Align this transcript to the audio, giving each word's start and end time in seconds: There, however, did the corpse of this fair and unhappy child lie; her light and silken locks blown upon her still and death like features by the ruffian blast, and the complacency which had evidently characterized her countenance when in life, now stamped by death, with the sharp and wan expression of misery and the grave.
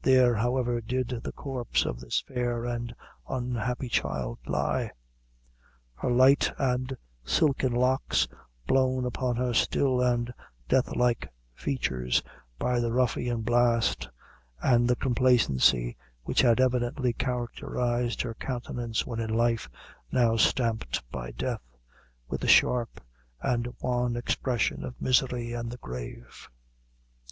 There, 0.00 0.36
however, 0.36 0.80
did 0.80 1.08
the 1.08 1.32
corpse 1.32 1.86
of 1.86 1.98
this 1.98 2.22
fair 2.28 2.64
and 2.64 2.94
unhappy 3.28 3.88
child 3.88 4.38
lie; 4.46 4.92
her 5.94 6.08
light 6.12 6.52
and 6.56 6.96
silken 7.24 7.72
locks 7.72 8.28
blown 8.68 9.04
upon 9.04 9.34
her 9.34 9.52
still 9.52 10.00
and 10.00 10.32
death 10.68 10.94
like 10.94 11.28
features 11.52 12.22
by 12.60 12.78
the 12.78 12.92
ruffian 12.92 13.40
blast, 13.42 14.08
and 14.62 14.86
the 14.86 14.94
complacency 14.94 15.96
which 16.22 16.42
had 16.42 16.60
evidently 16.60 17.12
characterized 17.12 18.22
her 18.22 18.34
countenance 18.34 19.04
when 19.04 19.18
in 19.18 19.34
life, 19.34 19.68
now 20.12 20.36
stamped 20.36 21.02
by 21.10 21.32
death, 21.32 21.76
with 22.28 22.40
the 22.42 22.46
sharp 22.46 23.00
and 23.40 23.66
wan 23.80 24.14
expression 24.14 24.84
of 24.84 25.02
misery 25.02 25.52
and 25.52 25.72
the 25.72 25.78
grave. 25.78 26.48